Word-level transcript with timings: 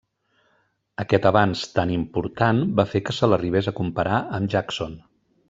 Aquest 1.03 1.27
avanç 1.29 1.61
tan 1.75 1.91
important 1.97 2.63
va 2.81 2.87
fer 2.95 3.03
que 3.11 3.15
se 3.19 3.31
l'arribés 3.31 3.71
a 3.73 3.75
comparar 3.83 4.19
amb 4.41 4.53
Jackson. 4.57 4.99